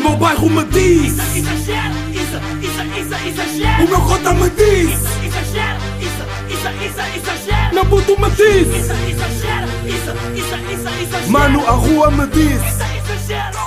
[0.00, 3.84] meu bairro me diz Isso, exagero, isso, isso, isso, exagero.
[3.84, 7.74] O meu cota me diz Isso, exagero, isso, isso, isso, exagero.
[7.74, 11.30] Meu puto me diz Isso, exagero, isso, isso, isso, exagero.
[11.30, 13.60] Mano, a rua me diz Isso, exagero.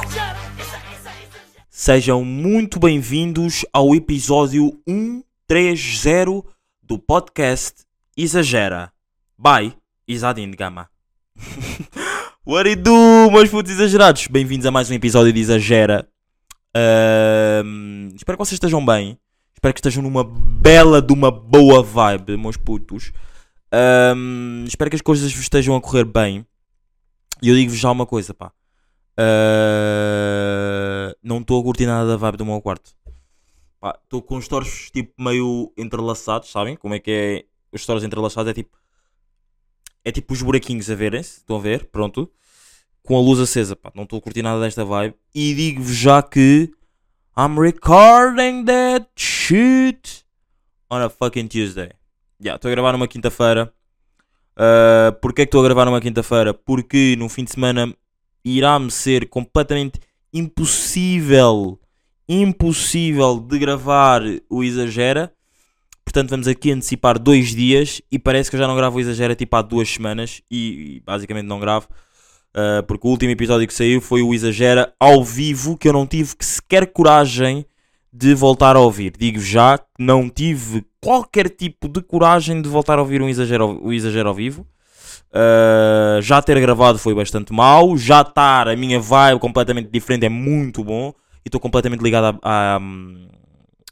[1.69, 6.43] Sejam muito bem-vindos ao episódio 130
[6.81, 7.83] do podcast
[8.15, 8.91] Exagera.
[9.37, 9.75] By
[10.07, 10.89] Isadine Gama.
[12.45, 14.27] What it do, meus putos exagerados?
[14.27, 16.07] Bem-vindos a mais um episódio de Exagera.
[16.75, 19.17] Ahm, espero que vocês estejam bem.
[19.53, 23.11] Espero que estejam numa bela de uma boa vibe, meus putos.
[23.71, 26.45] Ahm, espero que as coisas estejam a correr bem.
[27.41, 28.51] E eu digo-vos já uma coisa, pá.
[29.19, 32.95] Uh, não estou a curtir nada da vibe do meu quarto.
[34.03, 36.75] Estou com os stories tipo meio entrelaçados, sabem?
[36.77, 37.45] Como é que é?
[37.71, 38.77] Os stories entrelaçados é tipo.
[40.05, 41.39] É tipo os buraquinhos a verem-se.
[41.39, 41.85] Estão a ver?
[41.87, 42.31] Pronto.
[43.03, 43.91] Com a luz acesa, pá.
[43.93, 45.15] Não estou a curtir nada desta vibe.
[45.35, 46.71] E digo-vos já que.
[47.37, 50.23] I'm recording that shit
[50.89, 51.89] on a fucking Tuesday.
[52.39, 53.73] Já, estou a gravar numa quinta-feira.
[54.55, 56.53] Uh, Porquê é que estou a gravar numa quinta-feira?
[56.53, 57.93] Porque no fim de semana
[58.45, 59.99] irá-me ser completamente
[60.31, 61.79] impossível,
[62.27, 65.33] impossível de gravar o Exagera.
[66.03, 69.35] Portanto, vamos aqui antecipar dois dias e parece que eu já não gravo o Exagera
[69.35, 71.87] tipo há duas semanas e, e basicamente não gravo.
[72.55, 76.07] Uh, porque o último episódio que saiu foi o Exagera ao vivo que eu não
[76.07, 77.65] tive que sequer coragem
[78.13, 79.13] de voltar a ouvir.
[79.17, 83.79] Digo já que não tive qualquer tipo de coragem de voltar a ouvir um exagero,
[83.83, 84.67] o Exagero ao vivo.
[85.31, 87.97] Uh, já ter gravado foi bastante mau.
[87.97, 91.11] Já estar a minha vibe completamente diferente é muito bom.
[91.43, 92.79] E estou completamente ligado à,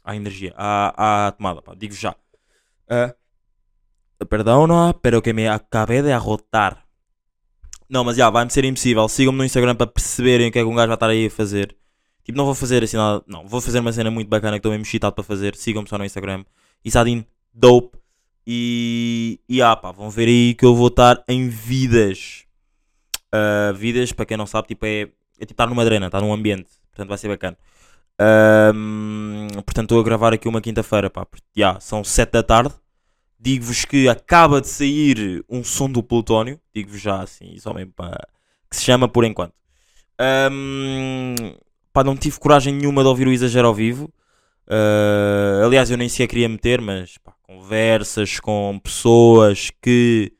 [0.04, 1.60] à energia, à, tomada.
[1.76, 2.14] Digo já.
[2.88, 4.66] Uh, perdão,
[5.02, 6.82] pero que me acabei de arrotar.
[7.92, 9.06] Não, mas já, vai-me ser impossível.
[9.06, 11.30] Sigam-me no Instagram para perceberem o que é que um gajo vai estar aí a
[11.30, 11.76] fazer.
[12.24, 13.22] Tipo, não vou fazer assim nada.
[13.26, 15.54] Não, vou fazer uma cena muito bacana que estou mesmo excitado para fazer.
[15.54, 16.42] Sigam-me só no Instagram.
[16.82, 17.98] Isadin Dope.
[18.46, 19.38] E.
[19.46, 22.46] E ah, pá, vão ver aí que eu vou estar em vidas.
[23.30, 26.32] Ah, vidas, para quem não sabe, tipo, é, é tipo estar numa drena, estar num
[26.32, 26.70] ambiente.
[26.92, 27.58] Portanto, vai ser bacana.
[28.18, 31.26] Ahm, portanto, estou a gravar aqui uma quinta-feira, pá.
[31.26, 32.74] porque, são 7 da tarde.
[33.44, 36.60] Digo-vos que acaba de sair um som do Plutónio.
[36.72, 38.28] Digo-vos já assim, só mesmo para.
[38.70, 39.52] que se chama por enquanto.
[40.16, 41.34] Ahm,
[41.92, 44.12] pá, não tive coragem nenhuma de ouvir o exagero ao vivo.
[44.68, 50.32] Ah, aliás, eu nem sequer queria meter, mas pá, conversas com pessoas que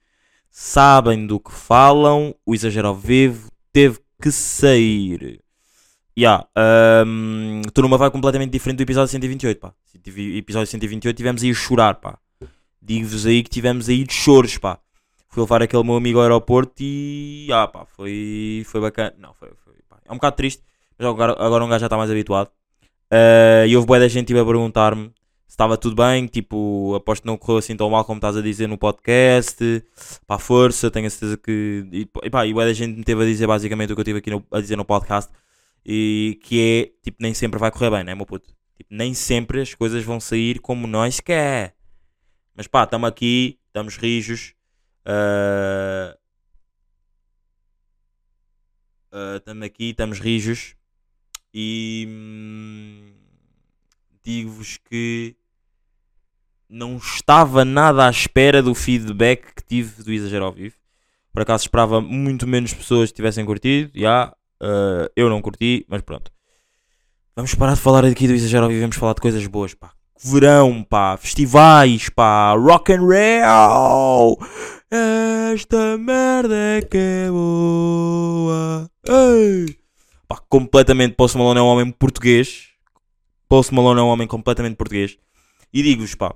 [0.49, 5.41] sabem do que falam, o exagero ao vivo teve que sair.
[6.17, 6.47] Ya,
[7.67, 9.75] Estou numa vibe completamente diferente do episódio 128, pá.
[10.07, 12.19] Episódio 128 tivemos aí a chorar, pá.
[12.83, 14.79] Digo-vos aí que tivemos aí de choros, pá.
[15.29, 17.49] Fui levar aquele meu amigo ao aeroporto e.
[17.53, 19.15] Ah, pá, foi, foi bacana.
[19.19, 19.99] Não, foi, foi pá.
[20.05, 20.63] É um bocado triste,
[20.99, 22.51] mas agora, agora um gajo já está mais habituado.
[23.11, 25.05] Ah, e houve boa da gente tipo, a perguntar-me
[25.47, 26.27] se estava tudo bem.
[26.27, 29.57] Tipo, aposto que não correu assim tão mal como estás a dizer no podcast.
[30.27, 31.87] Pá, força, tenho a certeza que.
[31.93, 34.05] E, e pá, e boa da gente me teve a dizer basicamente o que eu
[34.05, 35.33] tive aqui no- a dizer no podcast.
[35.87, 38.49] E que é, tipo, nem sempre vai correr bem, né, meu puto?
[38.77, 41.75] Tipo, nem sempre as coisas vão sair como nós quer.
[42.55, 44.55] Mas pá, estamos aqui, estamos rijos.
[45.07, 46.17] ah,
[49.37, 50.75] Estamos aqui, estamos rijos.
[51.55, 53.13] E hum,
[54.25, 55.37] digo-vos que
[56.69, 60.77] não estava nada à espera do feedback que tive do Exagero ao vivo.
[61.33, 63.91] Por acaso esperava muito menos pessoas que tivessem curtido.
[63.95, 66.31] Já, ah, eu não curti, mas pronto.
[67.35, 69.93] Vamos parar de falar aqui do Exagero ao vivo, vamos falar de coisas boas, pá.
[70.21, 74.39] Verão, pá, festivais, pá, rock and roll.
[74.91, 78.91] Esta merda é que é boa.
[79.09, 79.77] Ei.
[80.29, 82.69] Pá, completamente Post Malone é um homem português.
[83.49, 85.17] Post Malone é um homem completamente português.
[85.73, 86.35] E digo-vos, pá,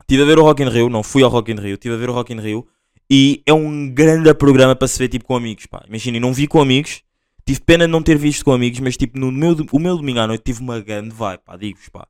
[0.00, 1.98] estive a ver o Rock in Rio, não fui ao Rock in Rio, estive a
[1.98, 2.66] ver o Rock in Rio
[3.10, 5.84] e é um grande programa para se ver tipo com amigos, pá.
[5.88, 7.02] Imaginem, não vi com amigos,
[7.44, 10.20] tive pena de não ter visto com amigos, mas tipo no meu, o meu domingo
[10.20, 12.06] à noite tive uma grande vibe, pá, digo-vos, pá.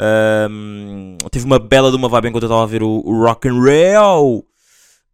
[0.00, 3.48] Ahm, tive uma bela de uma vibe enquanto eu estava a ver o, o Rock
[3.48, 4.38] in Rio.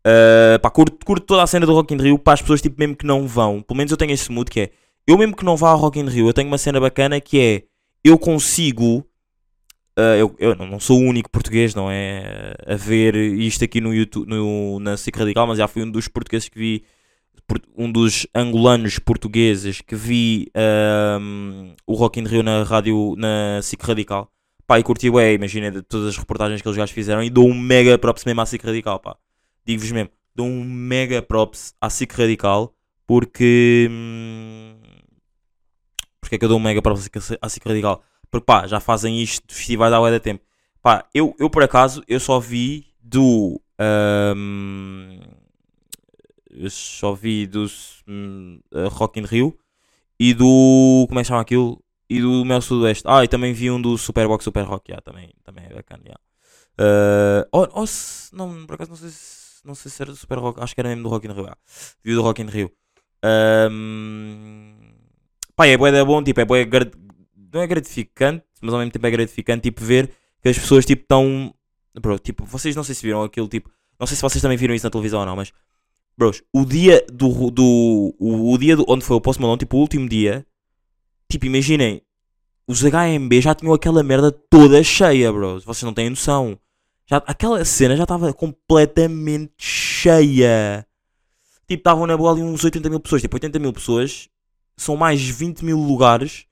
[0.06, 2.76] Uh, pá, curto, curto toda a cena do Rock in Rio para as pessoas tipo,
[2.78, 3.60] mesmo que não vão.
[3.60, 4.70] Pelo menos eu tenho esse mood que é
[5.04, 7.40] eu mesmo que não vá ao Rock in Rio, eu tenho uma cena bacana que
[7.40, 7.62] é
[8.04, 8.98] eu consigo.
[9.98, 12.54] uh, eu, eu não sou o único português, não é?
[12.64, 16.06] A ver isto aqui no YouTube, no, na SIC Radical, mas já fui um dos
[16.06, 16.84] portugueses que vi.
[17.76, 20.50] Um dos angolanos portugueses que vi
[21.20, 24.30] um, o Rock in Rio na rádio, na SIC Radical.
[24.66, 27.46] Pá, e curti, ué, imagina de todas as reportagens que eles já fizeram e dou
[27.48, 29.16] um mega props mesmo à SIC Radical, pá.
[29.64, 32.74] Digo-vos mesmo, dou um mega props à SIC Radical
[33.06, 33.88] porque.
[33.90, 34.74] hum,
[36.20, 38.02] Porque é que eu dou um mega para a SIC Radical?
[38.30, 40.44] Porque pá, já fazem isto de festivais bué de tempo.
[40.82, 43.60] Pá, eu, eu por acaso, eu só vi do.
[43.78, 45.20] ahm,
[46.50, 47.66] eu só vi do
[48.08, 48.60] hum,
[48.90, 49.56] Rock in Rio
[50.18, 51.06] e do.
[51.08, 51.82] Como é que chama aquilo?
[52.08, 53.04] E do Mel Sudoeste.
[53.06, 54.90] Ah, e também vi um do Superbox Super Rock.
[54.90, 56.02] Yeah, também, também é bacana.
[56.04, 56.20] Yeah.
[56.78, 58.34] Uh, ou, ou se.
[58.34, 59.46] Não, por acaso não sei se.
[59.64, 60.62] Não sei se era do Super Rock.
[60.62, 61.42] Acho que era mesmo do Rock in Rio.
[61.42, 61.58] yeah.
[62.04, 62.70] Vi do Rock in Rio.
[63.24, 64.74] Ahm,
[65.56, 66.22] pá, é bué da bom.
[66.22, 66.66] Tipo, é bué.
[67.52, 69.62] Não é gratificante, mas ao mesmo tempo é gratificante.
[69.62, 70.12] Tipo, ver
[70.42, 71.52] que as pessoas tipo estão.
[72.00, 73.48] Bro, tipo, vocês não sei se viram aquilo.
[73.48, 75.52] Tipo, não sei se vocês também viram isso na televisão ou não, mas.
[76.16, 77.50] Bros, o dia do.
[77.50, 80.46] do o, o dia do, onde foi o Post Malone, tipo, o último dia.
[81.30, 82.02] Tipo, imaginem.
[82.68, 85.64] Os HMB já tinham aquela merda toda cheia, bros.
[85.64, 86.58] Vocês não têm noção.
[87.06, 90.84] Já, aquela cena já estava completamente cheia.
[91.68, 93.22] Tipo, estavam na boa ali uns 80 mil pessoas.
[93.22, 94.28] Tipo, 80 mil pessoas
[94.76, 96.46] são mais 20 mil lugares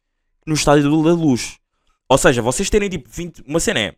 [0.46, 1.58] no estádio da luz.
[2.08, 3.42] Ou seja, vocês terem tipo 20.
[3.46, 3.94] Uma cena é.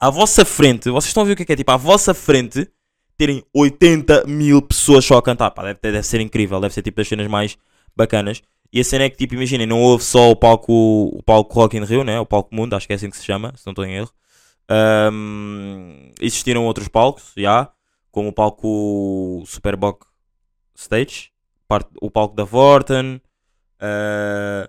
[0.00, 1.56] À vossa frente, vocês estão a ver o que é que é?
[1.56, 2.70] Tipo, à vossa frente
[3.16, 5.50] terem 80 mil pessoas só a cantar.
[5.50, 7.56] Pá, deve, deve ser incrível, deve ser tipo das cenas mais
[7.96, 8.42] bacanas.
[8.72, 11.76] E a cena é que, tipo, imaginem, não houve só o palco, o palco Rock
[11.76, 12.18] in Rio, né?
[12.20, 14.10] O palco Mundo, acho que é assim que se chama, se não estou em erro.
[14.68, 17.70] Ahm, existiram outros palcos, já,
[18.10, 20.06] como o palco Superbock
[20.74, 21.30] Stage,
[21.68, 23.20] parte, o palco da Vorten,
[23.80, 24.68] ah,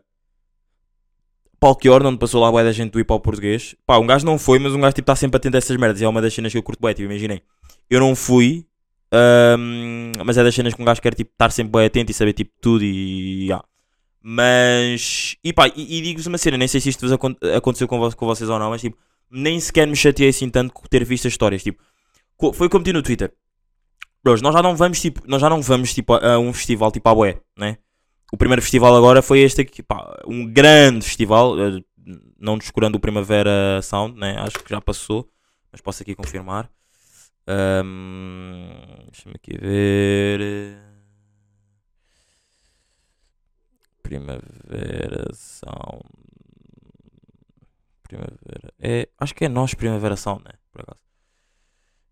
[1.60, 3.76] palco Yorn, onde passou lá bué da gente do hip hop português.
[3.86, 6.02] Pá, um gajo não foi, mas um gajo tipo está sempre atento a essas merdas.
[6.02, 7.42] E é uma das cenas que eu curto bué, tipo, imaginem.
[7.90, 8.66] Eu não fui,
[9.12, 12.14] ahm, mas é das cenas que um gajo quer tipo, estar sempre bem atento e
[12.14, 13.48] saber tipo tudo e.
[13.48, 13.64] já.
[14.22, 15.36] Mas.
[15.44, 18.12] E pá, e, e digo-vos uma cena, nem sei se isto vos acon- aconteceu com,
[18.12, 18.98] com vocês ou não, mas tipo,
[19.30, 21.64] nem sequer me chateei assim tanto com ter visto as histórias.
[21.64, 21.82] Tipo,
[22.54, 23.34] foi como meti no Twitter.
[24.24, 26.92] Bros, nós já não vamos tipo, nós já não vamos tipo a, a um festival
[26.92, 27.78] tipo à bué, né?
[28.34, 31.80] O primeiro festival agora foi este aqui, pá, um grande festival, eh,
[32.38, 34.36] não descurando o Primavera Sound, né?
[34.40, 35.30] Acho que já passou,
[35.72, 36.70] mas posso aqui confirmar.
[37.48, 40.78] Ahm, Deixa-me aqui ver.
[44.08, 46.02] Primavera Sound.
[48.04, 48.74] Primavera.
[48.80, 50.54] É, acho que é nós Primavera Sound, né?
[50.72, 51.02] Por acaso.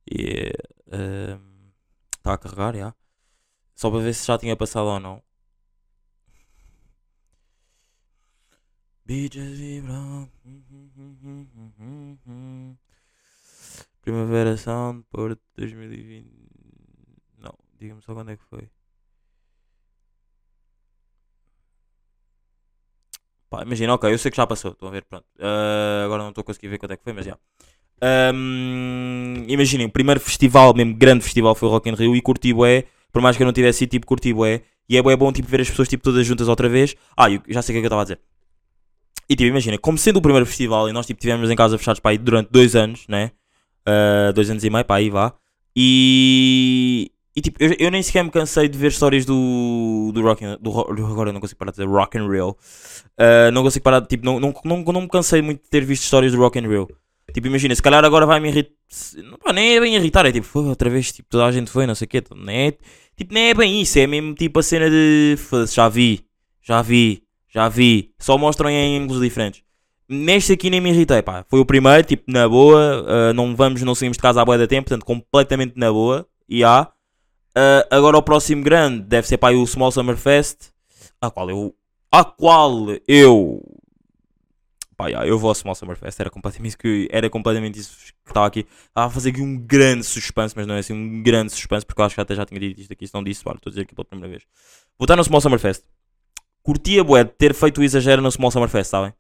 [0.06, 0.52] E
[2.18, 2.94] está a carregar, já.
[3.74, 5.24] Só para ver se já tinha passado ou não.
[9.06, 10.30] Beaches vibram.
[14.02, 16.30] Primavera Sound, Porto 2020.
[17.38, 18.70] Não, diga-me só quando é que foi.
[23.56, 25.26] Pá, imagina, ok, eu sei que já passou, estão a ver, pronto.
[25.40, 27.38] Ah, agora não estou a conseguir ver quando é que foi, mas já.
[28.02, 32.54] Ahm, imaginem, o primeiro festival, mesmo grande festival, foi o Rock in Rio e curti
[32.54, 34.64] bué, por mais que eu não tivesse ido, tipo, curti bué.
[34.90, 36.96] E é bué bom, tipo, ver as pessoas, tipo, todas juntas outra vez.
[37.16, 38.20] Ah, já sei o que é que eu estava a dizer.
[39.30, 42.02] E, tipo, imagina, como sendo o primeiro festival e nós, tipo, tivemos em casa fechados,
[42.02, 43.32] para aí durante dois anos, né?
[43.86, 45.34] Ah, dois anos e meio, pá, aí vá.
[45.74, 47.10] E...
[47.36, 50.12] E, tipo, eu, eu nem sequer me cansei de ver histórias do...
[50.14, 50.58] Do Rock in...
[50.62, 52.50] Do, agora não consigo parar de dizer Rock and Rio.
[53.20, 55.84] Uh, não consigo parar de, tipo, não, não, não, não me cansei muito de ter
[55.84, 56.88] visto histórias do Rock and Roll.
[57.34, 58.72] Tipo, imagina, se calhar agora vai me irritar.
[59.54, 61.96] Nem é bem irritar, é tipo, "Foda, outra vez, tipo, toda a gente foi, não
[61.96, 62.24] sei o quê.
[62.48, 62.72] É,
[63.18, 65.36] tipo, nem é bem isso, é mesmo tipo a cena de.
[65.38, 66.24] "Foda-se, já vi,
[66.62, 67.24] já vi,
[67.54, 68.14] já vi.
[68.20, 69.62] Só mostram em ângulos diferentes.
[70.08, 71.44] Neste aqui nem me irritei, pá.
[71.50, 73.04] Foi o primeiro, tipo, na boa.
[73.04, 76.26] uh, não vamos, não saímos de casa à boia da tempo, portanto, completamente na boa.
[76.48, 76.88] E há.
[77.58, 80.72] Uh, agora o próximo grande deve ser, pá, o Small Summer Fest.
[81.22, 81.74] A qual eu
[82.12, 83.62] a qual eu
[84.96, 87.98] pá, já, eu vou ao Small Summer Fest, era completamente isso que era completamente isso
[88.24, 88.66] que estava aqui.
[88.88, 92.02] Estava a fazer aqui um grande suspense, mas não é assim um grande suspense, porque
[92.02, 93.82] eu acho que até já tinha dito isto aqui, se não disse, estou a dizer
[93.82, 94.44] aqui pela primeira vez.
[94.98, 95.84] Vou estar no Small Summer Fest.
[96.64, 99.14] Curtia, bué, de ter feito o exagero no Small Summer Fest, sabem?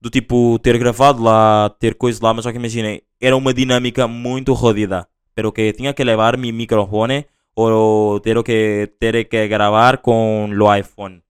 [0.00, 4.08] Do tipo, ter gravado lá, ter coisa lá, mas só que imaginem, era uma dinâmica
[4.08, 5.06] muito jodida.
[5.34, 7.26] Pero que tinha que levar mi microfone
[7.60, 11.22] ou ter que, ter que gravar com o iPhone.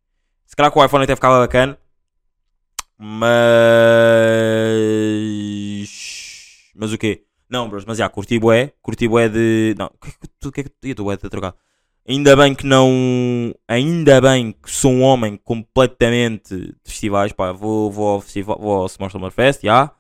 [0.46, 1.78] Se calhar com o iPhone até ficava bacana.
[2.98, 3.48] Mas.
[6.74, 7.24] Mas o quê?
[7.48, 8.72] Não, bros, mas já, curti bué.
[8.82, 9.74] Curti bué de.
[9.78, 10.88] Não, o que é que tu.
[10.88, 10.90] É.
[10.90, 11.54] Estou bué de trocar.
[12.06, 13.54] Ainda bem que não.
[13.68, 17.32] Ainda bem que sou um homem completamente de festivais.
[17.32, 18.58] Pá, vou, vou ao festival.
[18.60, 19.92] Vou ao Small Summer Fest, já.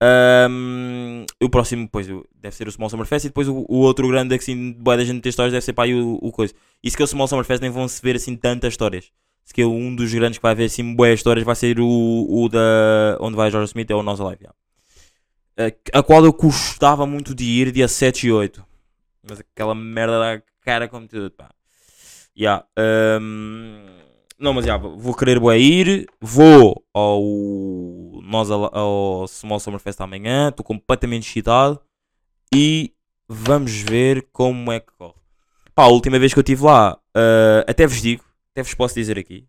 [0.00, 3.24] Ahm, o próximo, depois, deve ser o Small Summer Fest.
[3.24, 5.94] E depois o, o outro grande, assim, bué da gente ter histórias, deve ser aí
[5.94, 6.54] o, o coisa.
[6.82, 9.10] E se que o Small Summer Fest nem vão se ver assim tantas histórias.
[9.44, 12.48] Se que um dos grandes que vai ver assim boas histórias vai ser o, o
[12.48, 13.16] da.
[13.20, 14.44] Onde vai George Smith, é o Nós Alive.
[14.44, 14.54] já.
[15.58, 18.64] A, a qual eu gostava muito de ir dia 7 e 8.
[19.28, 21.50] Mas aquela merda da cara como tudo, pá.
[22.38, 22.66] Yeah,
[23.20, 23.86] um,
[24.38, 26.06] não, mas já, vou querer bué ir.
[26.20, 27.22] Vou ao.
[28.26, 30.48] Nós ao, Small Summer Fest amanhã.
[30.48, 31.80] Estou completamente excitado.
[32.54, 32.92] E
[33.28, 35.14] vamos ver como é que corre.
[35.74, 38.94] Pá, a última vez que eu estive lá, ah, até vos digo, até vos posso
[38.94, 39.46] dizer aqui.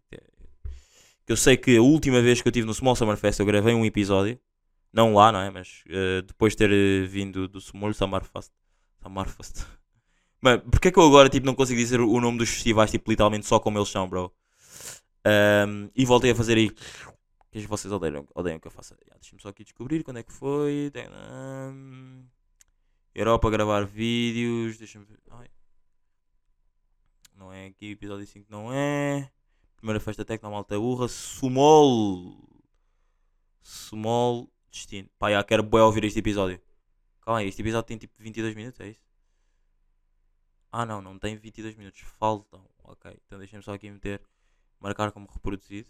[1.25, 3.45] Que eu sei que a última vez que eu estive no Small Summer Fest eu
[3.45, 4.39] gravei um episódio.
[4.93, 5.49] Não lá, não é?
[5.49, 8.51] Mas ah, depois de ter vindo do Small Summer Fest.
[9.01, 9.65] Summer Fest.
[10.41, 13.09] Mano, porque é que eu agora tipo, não consigo dizer o nome dos festivais tipo,
[13.09, 14.31] literalmente só como eles são, bro?
[15.25, 16.71] Ahm, e voltei a fazer aí.
[17.51, 18.97] Que vocês odeiam, odeiam que eu faça.
[19.07, 20.91] Já, Deixa-me só aqui descobrir quando é que foi.
[21.11, 22.25] Ahm,
[23.15, 24.77] Europa gravar vídeos.
[24.77, 25.19] Deixa-me ver.
[25.31, 25.47] Ai.
[27.35, 29.31] Não é aqui, episódio 5 não é.
[29.77, 31.07] Primeira festa Tecno Malta Burra.
[31.07, 32.37] Sumol.
[33.61, 35.09] Sumol Destino.
[35.19, 36.61] Pá, já quero bué ouvir este episódio.
[37.21, 39.05] Calma aí, este episódio tem tipo 22 minutos, é isso?
[40.71, 42.01] Ah não, não tem 22 minutos.
[42.01, 42.67] Faltam.
[42.83, 44.21] Ok, então deixem-me só aqui meter.
[44.79, 45.89] Marcar como reproduzido.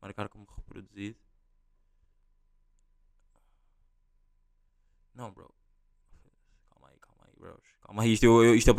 [0.00, 1.16] Marcar como reproduzido.
[5.14, 5.50] Não, bro.
[6.70, 7.60] Calma aí, calma aí, bros.
[7.82, 8.74] Calma aí, isto, eu, eu- isto, é,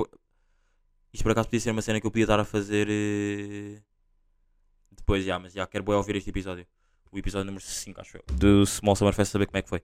[1.13, 3.82] isto por acaso podia ser uma cena que eu podia estar a fazer eh,
[4.92, 6.66] depois, já, mas já quero bué ouvir este episódio.
[7.12, 8.24] O episódio número 5, acho eu.
[8.36, 9.82] Do Small Summer Fest, saber como é que foi.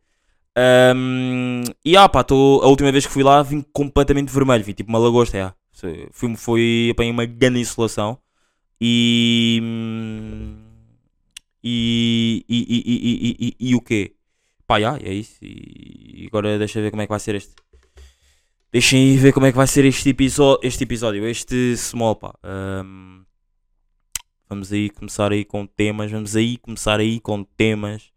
[0.56, 4.74] Ahm, e ah, pá, tô, a última vez que fui lá vim completamente vermelho, vim
[4.74, 5.56] tipo uma lagosta.
[5.74, 8.20] Foi, fui, foi apanhei uma grande insolação
[8.82, 9.60] e.
[9.64, 10.67] hum,
[11.64, 12.46] E.
[12.48, 14.16] E, e, e, e, o quê?
[14.66, 15.38] Pá, já, é isso.
[15.42, 17.54] E agora deixa ver como é que vai ser este.
[18.72, 20.14] Deixem aí ver como é que vai ser este,
[20.62, 22.34] este episódio, este small, pá.
[22.44, 23.24] Ahm,
[24.50, 28.12] vamos aí começar aí com temas, vamos aí começar aí com temas.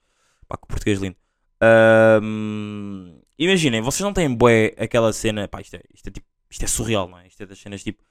[0.49, 1.17] Pá, que português lindo.
[1.63, 5.47] Ahm, imaginem, vocês não têm bué aquela cena.
[5.47, 6.27] Pá, isto é, isto é tipo.
[6.51, 7.29] Isto é surreal, não é?
[7.29, 8.03] Isto é das cenas tipo.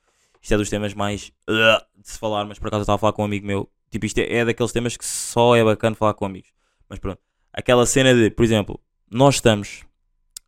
[0.41, 1.33] Isto é dos temas mais.
[1.50, 3.69] uh, de se falar, mas por acaso eu estava a falar com um amigo meu.
[3.89, 6.50] Tipo, isto é, é daqueles temas que só é bacana falar com amigos.
[6.88, 7.19] Mas pronto.
[7.53, 8.79] Aquela cena de, por exemplo,
[9.10, 9.84] nós estamos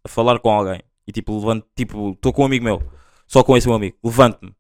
[0.04, 2.82] a falar com alguém e tipo, levanto, tipo, estou com um amigo meu,
[3.28, 4.54] só com esse meu amigo, levanto-me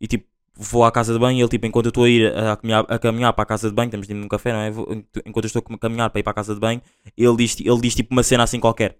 [0.00, 0.26] e tipo,
[0.56, 2.84] vou à casa de banho e ele, tipo, enquanto eu estou a ir a, caminhar,
[2.88, 4.68] a caminhar para a casa de banho, estamos tipo, num café, não é?
[5.26, 6.80] Enquanto eu estou a caminhar para ir para a casa de banho,
[7.16, 8.98] ele diz, ele diz tipo uma cena assim qualquer.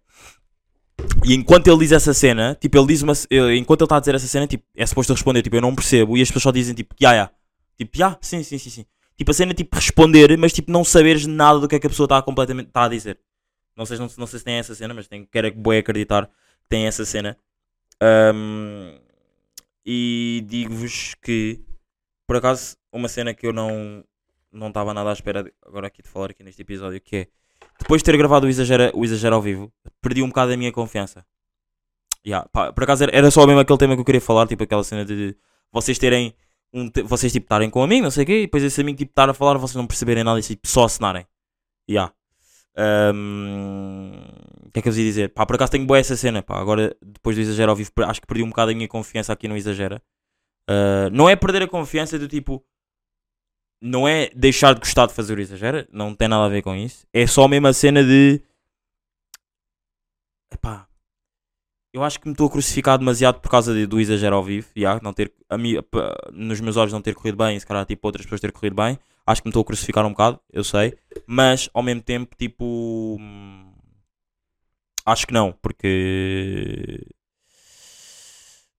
[1.24, 3.12] E enquanto ele diz essa cena, tipo, ele diz uma.
[3.30, 5.74] eh, Enquanto ele está a dizer essa cena, tipo, é suposto responder, tipo, eu não
[5.74, 6.16] percebo.
[6.16, 7.30] E as pessoas só dizem, tipo, ya, ya.
[7.76, 8.86] Tipo, ya, sim, sim, sim, sim.
[9.16, 11.86] Tipo, a cena é tipo responder, mas tipo, não saberes nada do que é que
[11.86, 13.18] a pessoa está completamente tá a dizer.
[13.76, 16.68] Não sei, não, não sei se tem essa cena, mas tenho, quero bem acreditar que
[16.68, 17.36] tem essa cena.
[18.00, 18.98] Ahm,
[19.84, 21.60] e digo-vos que,
[22.26, 24.04] por acaso, uma cena que eu não
[24.52, 27.28] não estava nada à espera de- agora aqui de falar aqui neste episódio, que é
[27.80, 30.70] depois de ter gravado o Exagero, o exagero ao vivo, perdi um bocado a minha
[30.70, 31.26] confiança.
[32.24, 34.62] Yeah, pá, por acaso era, era só mesmo aquele tema que eu queria falar, tipo
[34.62, 35.36] aquela cena de
[35.72, 36.34] vocês terem
[36.74, 38.98] um vocês tipo estarem com um amigo, não sei o quê, e depois esse amigo
[38.98, 41.26] tipo estar a falar, vocês não perceberem nada e tipo, só acenarem.
[41.88, 42.12] Yeah.
[42.76, 44.14] Ahm,
[44.66, 45.28] O que é que eu vos ia dizer?
[45.30, 48.20] Pá, por acaso tenho boa essa cena, pá, agora depois do exagero ao vivo, acho
[48.20, 50.02] que perdi um bocado a minha confiança aqui no exagera.
[50.68, 52.64] Ah, não é perder a confiança do tipo.
[53.80, 56.74] Não é deixar de gostar de fazer o exagero, não tem nada a ver com
[56.74, 57.06] isso.
[57.12, 58.40] É só mesmo a cena de.
[60.50, 60.88] Epá,
[61.94, 64.68] eu acho que me estou a crucificar demasiado por causa de- do exagero ao vivo.
[64.76, 65.56] Yeah, não ter, a
[66.32, 68.74] nos meus olhos não ter corrido bem, e se calhar tipo, outras pessoas ter corrido
[68.76, 68.98] bem.
[69.26, 70.94] Acho que me estou a crucificar um bocado, eu sei.
[71.26, 73.16] Mas ao mesmo tempo, tipo.
[73.20, 73.72] hum,
[75.06, 77.00] Acho que não, porque.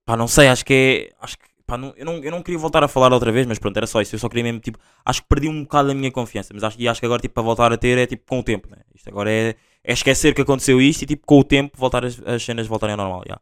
[0.04, 1.16] Pá, não sei, acho que é.
[1.24, 1.44] Acho que.
[1.66, 3.86] Pá, não, eu, não, eu não queria voltar a falar outra vez, mas pronto, era
[3.86, 4.14] só isso.
[4.14, 4.78] Eu só queria mesmo, tipo.
[5.04, 7.34] Acho que perdi um bocado a minha confiança, mas acho, e acho que agora, tipo,
[7.34, 8.78] para voltar a ter é tipo com o tempo, né?
[8.94, 12.20] Isto agora é, é esquecer que aconteceu isto e, tipo, com o tempo, voltar as,
[12.26, 13.40] as cenas voltarem ao normal, já.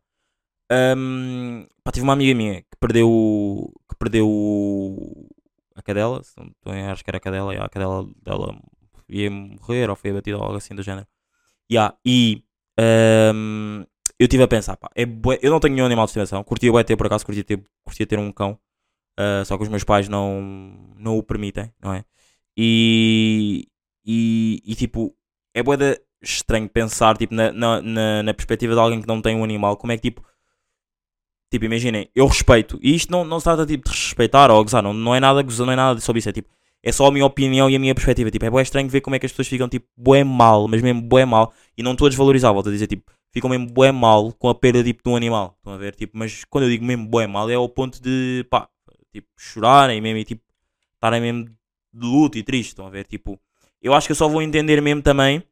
[0.96, 3.72] Hum, pá, tive uma amiga minha que perdeu.
[3.88, 4.26] que perdeu.
[5.76, 6.22] a cadela,
[6.66, 8.56] em- acho que era a cadela, já, a cadela dela
[9.08, 11.06] ia morrer ou foi abatida ou algo assim do género.
[11.72, 12.44] Ya, E
[13.34, 13.84] hum,
[14.18, 16.70] eu estive a pensar, pá, é bué- eu não tenho nenhum animal de estimação, curtia
[16.72, 18.58] bué ter por acaso, curtia ter, curtia ter um cão,
[19.18, 20.42] ah, só que os meus pais não,
[20.96, 22.04] não o permitem, não é?
[22.56, 23.68] E,
[24.06, 25.16] e, e, tipo,
[25.54, 29.36] é bué de estranho pensar tipo, na, na, na, perspectiva de alguém que não tem
[29.36, 30.22] um animal, como é que tipo,
[31.50, 34.82] tipo, imaginem, eu respeito, e isto não, não se trata tipo, de respeitar ou gozar,
[34.82, 36.50] não, não é nada gozar, não é nada sobre isso, é tipo,
[36.82, 39.16] é só a minha opinião e a minha perspectiva, tipo, é bué estranho ver como
[39.16, 42.06] é que as pessoas ficam tipo, bué mal, mas mesmo bué mal, e não estou
[42.06, 45.10] a desvalorizar, volto a dizer, tipo, ficam mesmo bué mal com a perda tipo, de
[45.10, 45.56] um animal.
[45.58, 45.94] Estão a ver?
[45.96, 48.68] Tipo, mas quando eu digo mesmo bué mal é ao ponto de, pá,
[49.12, 50.42] tipo, chorarem mesmo e tipo,
[50.94, 52.70] estarem mesmo de luto e triste.
[52.70, 53.06] Estão a ver?
[53.06, 53.38] Tipo,
[53.82, 55.42] eu acho que eu só vou entender mesmo também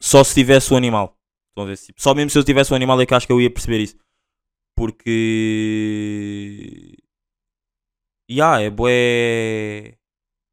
[0.00, 1.16] só se tivesse o animal.
[1.50, 1.76] Estão a ver?
[1.76, 3.78] Tipo, só mesmo se eu tivesse o animal é que acho que eu ia perceber
[3.80, 3.96] isso.
[4.76, 6.96] Porque.
[8.30, 9.94] yeah, é bué.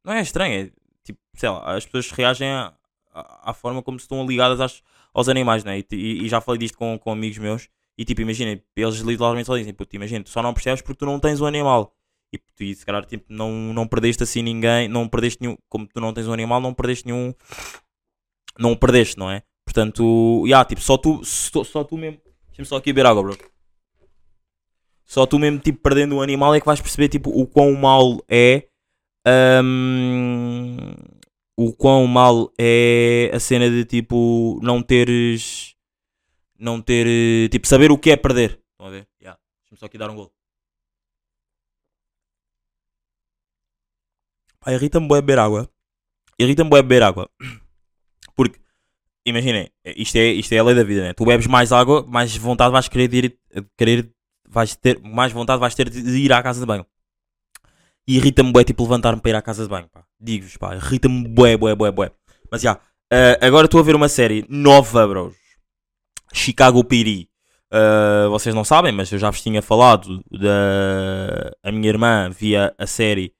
[0.04, 0.70] Não é estranho, é
[1.04, 2.48] tipo, sei lá, as pessoas reagem
[3.14, 4.82] à, forma como se estão ligadas às-
[5.14, 5.78] aos animais, né?
[5.80, 7.68] E, e- e já falei disto com, com amigos meus.
[7.98, 11.06] E tipo, imagina, eles literalmente só dizem, puto, imagina, tu só não percebes porque tu
[11.06, 11.94] não tens um animal.
[12.32, 15.86] E tu, e se calhar, tipo, não, não perdeste assim ninguém, não perdeste nenhum, como
[15.88, 17.34] tu não tens um animal, não perdeste nenhum,
[18.58, 19.42] não o perdeste, não é?
[19.64, 23.38] Portanto, yeah, tipo, só tu, só, só tu mesmo, deixa-me só aqui beber água, bro.
[25.04, 28.22] Só tu mesmo, tipo, perdendo um animal é que vais perceber, tipo, o quão mal
[28.28, 28.68] é,
[29.62, 30.76] hum,
[31.56, 35.74] o quão mal é a cena de, tipo, não teres,
[36.58, 38.60] não ter, tipo, saber o que é perder.
[38.72, 39.08] Estão a ver?
[39.20, 39.38] Yeah.
[39.62, 40.32] Deixa-me só aqui dar um gol.
[44.60, 45.70] Pá, irrita-me bué beber água.
[46.38, 47.30] Irrita-me bué beber água.
[48.38, 48.60] Porque,
[49.26, 51.12] imaginem, isto é, isto é a lei da vida, né?
[51.12, 53.36] Tu bebes mais água, mais vontade vais querer ir,
[53.76, 54.08] querer,
[54.48, 56.86] vais ter, mais vontade vais ter de ir à casa de banho.
[58.06, 60.04] E irrita-me bué, tipo, levantar-me para ir à casa de banho, pá.
[60.20, 62.12] Digo-vos, pá, irrita-me bué, bué, bué, bué.
[62.48, 62.78] Mas, já,
[63.12, 65.34] eh, agora estou a ver uma série nova, bros.
[66.32, 67.28] Chicago PD.
[67.72, 72.72] Uh, vocês não sabem, mas eu já vos tinha falado da a minha irmã via
[72.78, 73.34] a série.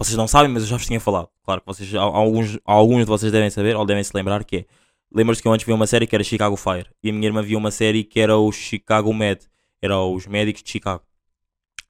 [0.00, 1.28] Vocês não sabem, mas eu já vos tinha falado.
[1.44, 4.56] Claro que vocês, al- alguns, alguns de vocês devem saber, ou devem se lembrar que
[4.56, 4.64] é.
[5.12, 7.42] Lembram-se que eu antes vi uma série que era Chicago Fire e a minha irmã
[7.42, 9.40] via uma série que era o Chicago Med,
[9.82, 11.02] era os médicos de Chicago.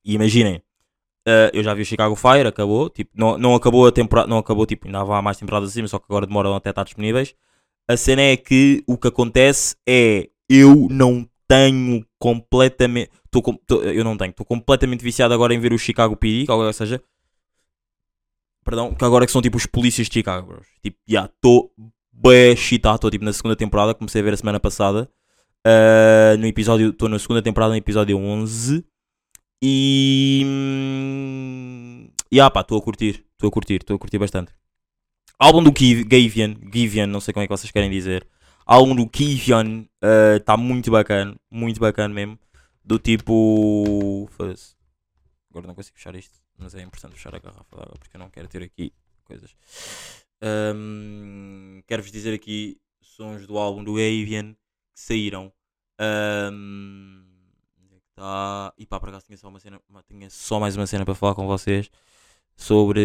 [0.05, 0.57] E imaginem,
[1.29, 4.39] uh, eu já vi o Chicago Fire, acabou, tipo, não, não acabou a temporada, não
[4.39, 7.35] acabou, tipo, ainda há mais temporadas assim, só que agora demoram até estar disponíveis.
[7.89, 13.11] A cena é que o que acontece é eu não tenho completamente.
[13.31, 16.73] Tô, tô- eu não tenho, estou completamente viciado agora em ver o Chicago PD, agora
[16.73, 17.01] seja.
[18.65, 20.67] Perdão, que agora que são tipo os polícias de Chicago, bros.
[20.83, 21.73] Tipo, já, estou
[22.13, 25.11] bem excitado, estou tipo na segunda temporada, comecei a ver a semana passada.
[25.65, 28.85] Ah, no episódio, estou na segunda temporada, no episódio 11.
[29.63, 30.43] E.
[30.47, 34.53] hum, E ah, pá, estou a curtir, estou a curtir, estou a curtir bastante.
[35.39, 38.27] Álbum do Gavian, Givian, não sei como é que vocês querem dizer.
[38.67, 39.87] Álbum do Givian
[40.37, 42.39] está muito bacana, muito bacana mesmo.
[42.85, 44.29] Do tipo.
[45.51, 48.19] Agora não consigo fechar isto, mas é importante fechar a garrafa de água porque eu
[48.19, 48.93] não quero ter aqui
[49.25, 49.57] coisas.
[50.43, 54.55] Ahm, Quero-vos dizer aqui sons do álbum do Avian
[54.93, 55.53] que saíram.
[57.83, 58.73] Onde é tá?
[58.79, 61.35] E pá, por acaso tinha só, uma cena, tinha só mais uma cena para falar
[61.35, 61.91] com vocês
[62.57, 63.01] sobre.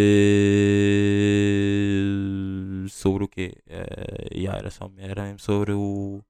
[2.90, 3.56] sobre o quê?
[3.68, 6.22] Eh, yeah, era só era sobre o.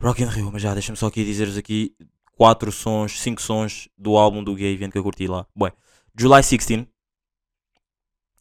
[0.00, 1.94] Rock in Rio, mas já deixa-me só aqui dizer-vos aqui
[2.32, 5.46] quatro sons, cinco sons do álbum do Gavian que eu curti lá.
[6.18, 6.86] July 16.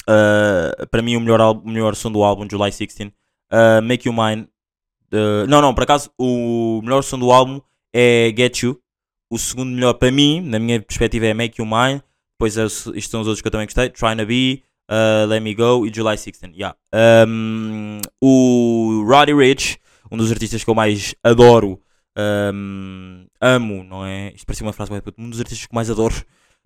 [0.09, 3.11] Uh, para mim o melhor, álbum- melhor som do álbum, July 16.
[3.51, 4.47] Uh, Make You Mine.
[5.13, 7.59] Uh, não, não, por acaso o melhor som do álbum
[7.93, 8.79] é Get You.
[9.31, 12.01] O segundo melhor para mim, na minha perspectiva, é Make You Mine.
[12.33, 13.89] Depois es- estes são os outros que eu também gostei.
[13.89, 16.55] Trying to Be, uh, Let Me Go e July 16.
[16.55, 16.75] Yeah.
[17.27, 19.77] Um, o Roddy Rich,
[20.11, 21.79] um dos artistas que eu mais adoro,
[22.17, 24.31] um, amo, não é?
[24.33, 26.15] Isto parecia uma frase, puto, um dos artistas que mais adoro.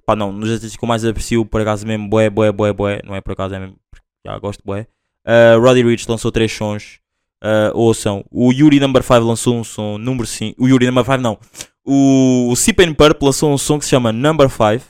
[0.06, 3.02] Pá, não, dos artistas que eu mais aprecio, por acaso mesmo, bué, bué, bué, bué.
[3.04, 3.78] Não é por acaso, é mesmo,
[4.26, 4.88] já gosto, bué.
[5.26, 7.00] Uh, Roddy Rich lançou três sons.
[7.44, 10.62] Uh, ouçam, o Yuri Number 5 lançou um som, número 5.
[10.62, 11.38] O Yuri Number 5 não.
[11.86, 14.86] O, o Sip and Purple lançou um som que se chama Number 5.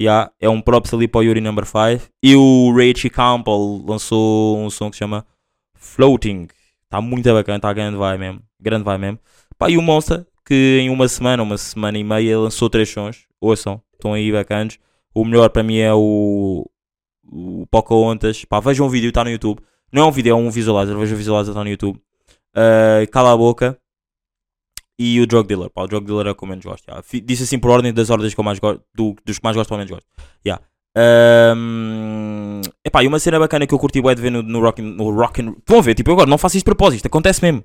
[0.00, 2.10] Yeah, é um props ali para o Yuri Number 5.
[2.22, 5.26] E o Rachie Campbell lançou um som que se chama
[5.74, 6.48] Floating.
[6.84, 8.42] Está muito bacana, está grande vai mesmo.
[8.60, 9.18] Grande vai mesmo.
[9.58, 13.26] Pá, e o Monster, que em uma semana, uma semana e meia, lançou três sons.
[13.40, 14.78] Ouçam, estão aí bacanas.
[15.14, 16.64] O melhor para mim é o,
[17.30, 18.44] o Pocahontas.
[18.44, 19.60] Pá, vejam o vídeo, está no YouTube.
[19.92, 20.96] Não é um vídeo, é um visualizer.
[20.96, 22.00] Vejam o visualizer, está no YouTube.
[22.54, 23.78] Ah, Cala a Boca.
[24.98, 25.70] E o Drug Dealer.
[25.70, 26.84] Pá, o Drug Dealer é o que eu menos gosto.
[27.24, 28.82] Disse assim por ordem das ordens que eu mais gosto.
[28.94, 30.06] do- dos que mais gosto, para menos gosto.
[30.44, 30.64] Yeah.
[30.96, 34.82] Ahm, epá, e uma cena bacana que eu curti bué de ver no, no Rock,
[34.82, 37.64] no rock Vão ver, tipo, agora não faço isto de propósito, isto acontece mesmo.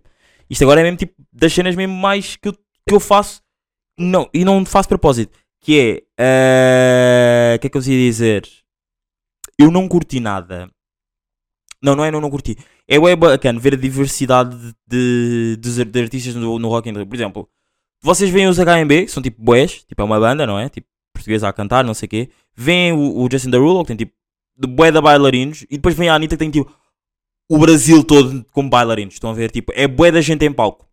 [0.50, 2.54] Isto agora é mesmo tipo das cenas mesmo mais que eu,
[2.88, 3.42] que eu faço
[3.98, 5.38] não, e não faço propósito.
[5.62, 7.54] Que é.
[7.54, 8.48] ah, O que é que eu ia dizer?
[9.58, 10.70] Eu não curti nada.
[11.82, 12.58] Não, não é não, não curti.
[12.88, 14.56] É bacana ver a diversidade
[14.88, 17.06] de, de, de artistas no, no Rock in Rio.
[17.06, 17.50] Por exemplo,
[18.02, 20.70] vocês veem os HMB, que são tipo boés, tipo é uma banda, não é?
[20.70, 22.30] Tipo, portuguesa a cantar, não sei o quê.
[22.56, 24.14] Vem o, Justin Derulo, que tem tipo
[24.58, 26.72] de bué de bailarinos, e depois vem a Anitta que tem tipo
[27.50, 29.14] o Brasil todo como bailarinos.
[29.14, 29.52] Estão a ver?
[29.52, 30.88] Tipo, é bué da gente em palco.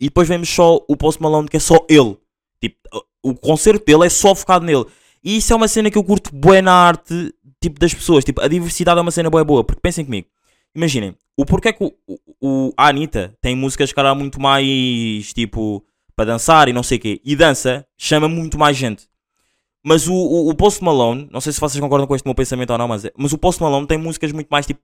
[0.00, 2.16] E depois vemos só o Post Malone, que é só ele.
[2.60, 2.76] Tipo,
[3.22, 4.86] o concerto dele é só focado nele.
[5.22, 8.24] E isso é uma cena que eu curto bué na arte, tipo, das pessoas.
[8.24, 9.62] Tipo, a diversidade é uma cena bué boa.
[9.62, 10.26] Porque pensem comigo.
[10.74, 15.84] Imaginem, o porquê que o, o, o- a Anitta tem músicas, cara, muito mais, tipo,
[16.16, 17.20] para dançar e não sei o quê.
[17.24, 19.08] E dança chama muito mais gente.
[19.84, 22.70] Mas o, o, o Post Malone, não sei se vocês concordam com este meu pensamento
[22.70, 24.80] ou não, mas, é- mas o Post Malone tem músicas muito mais tipo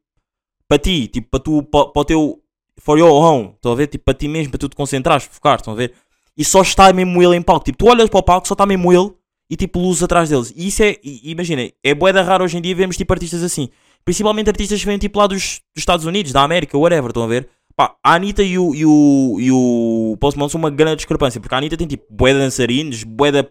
[0.69, 2.43] para ti, tipo para tu, para, para o teu
[2.81, 3.87] for your home, estão a ver?
[3.87, 5.93] Tipo para ti mesmo, para tu te concentrares, focar, estão a ver?
[6.37, 8.67] E só está mesmo ele em palco, tipo tu olhas para o palco, só está
[8.67, 9.13] mesmo ele
[9.49, 10.53] e tipo luzes atrás deles.
[10.57, 13.69] E isso é, imagina, é boeda raro hoje em dia vermos tipo artistas assim,
[14.05, 17.27] principalmente artistas que vêm tipo lá dos, dos Estados Unidos, da América, whatever, estão a
[17.27, 17.49] ver?
[17.77, 21.39] Pá, a Anitta e o, e o, e o Post Malone são uma grande discrepância,
[21.41, 23.51] porque a Anitta tem tipo de dançarinos, de...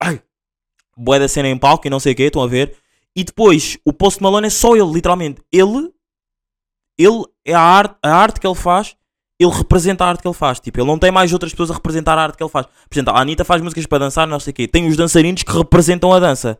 [0.00, 0.20] Ai!
[0.96, 2.76] Bué da cena em palco e não sei o que, estão a ver?
[3.16, 5.40] E depois, o Post Malone é só ele, literalmente.
[5.50, 5.90] Ele,
[6.98, 8.96] ele é a arte, a arte que ele faz,
[9.40, 10.58] ele representa a arte que ele faz.
[10.58, 12.66] Tipo, ele não tem mais outras pessoas a representar a arte que ele faz.
[12.66, 14.66] Por exemplo, a Anitta faz músicas para dançar, não sei o quê.
[14.66, 16.58] Tem os dançarinos que representam a dança.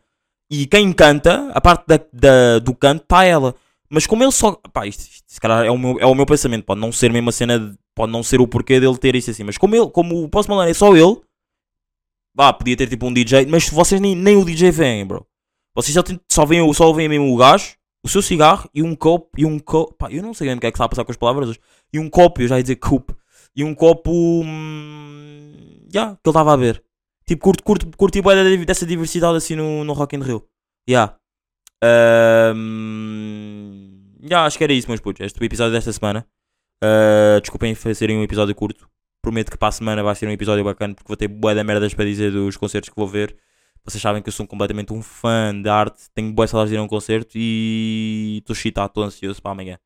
[0.50, 3.54] E quem canta, a parte da, da- do canto, está ela.
[3.90, 4.52] Mas como ele só.
[4.72, 6.64] Pá, isto, isto se calhar é o, meu, é o meu pensamento.
[6.64, 7.58] Pode não ser mesmo a cena.
[7.58, 9.42] de- pode não ser o porquê dele ter isso assim.
[9.44, 11.20] Mas como, ele, como o Malone é só ele.
[12.34, 13.46] Vá, podia ter tipo um DJ.
[13.46, 15.26] Mas vocês nem, nem o DJ veem, bro.
[15.74, 19.28] Vocês só, só veem, só veem mesmo o gajo, o seu cigarro e um copo.
[19.36, 20.06] E um copo.
[20.10, 21.60] Eu não sei mesmo o que é que está a passar com as palavras hoje.
[21.92, 23.16] E um copo, eu já ia dizer copo.
[23.56, 24.10] E um copo.
[24.12, 26.82] hum, Já, que ele estava a ver.
[27.26, 30.46] Tipo, curto, curto, curti bué da- dessa diversidade assim no, no Rock in Rio.
[30.88, 31.14] Já.
[32.68, 35.24] Ahm, Já, acho que era isso, meus putos.
[35.24, 36.26] Este é o episódio desta semana.
[36.82, 38.88] Ah, desculpem fazerem um episódio curto.
[39.22, 41.64] Prometo que para a semana vai ser um episódio bacana porque vou ter bué da
[41.64, 43.36] merdas para dizer dos concertos que vou ver.
[43.84, 46.10] Vocês sabem que eu sou completamente um fã de arte.
[46.14, 49.78] Tenho boas salas de ir a um concerto e estou excitado, estou ansioso para amanhã.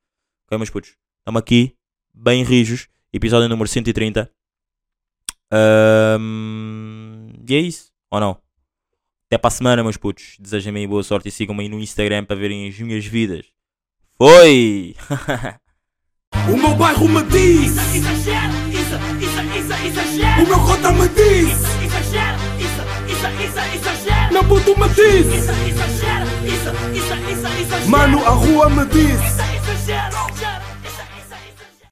[0.47, 0.97] Ok, meus putos?
[1.21, 1.77] Estamos aqui,
[2.13, 2.89] bem rijos.
[3.13, 4.31] Episódio número 130.
[5.53, 8.39] Ahm, e é isso, ou não?
[9.27, 10.37] Até para a semana, meus putos.
[10.41, 13.47] Desejem-me aí boa sorte e sigam-me aí no Instagram para verem as minhas vidas.
[14.17, 14.95] Foi!
[16.51, 20.43] O meu bairro me diz, Exagero, isso, isso, isso, exagero.
[20.43, 21.59] o meu cota me diz,
[23.31, 24.33] isso, exagero.
[24.33, 27.89] meu puto me diz, Isso, exagero, isso, isso, isso, exagero.
[27.91, 29.21] mano, a rua me diz.